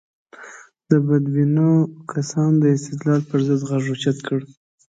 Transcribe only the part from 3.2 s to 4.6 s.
پر ضد غږ اوچت کړو.